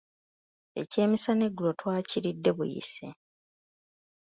[0.81, 3.07] Ekyemisana eggulo twakiridde buyise.